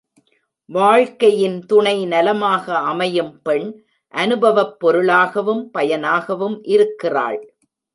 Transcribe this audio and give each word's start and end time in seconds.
வாழ்க்கையின் 0.69 1.65
துணை 1.65 2.05
நலமாக 2.05 2.77
அமையும் 2.77 3.41
பெண், 3.41 3.69
அனுபவப் 4.13 4.75
பொருளாகவும் 4.79 5.71
பயனாகவும் 5.71 6.63
இருக்கிறாள். 6.63 7.39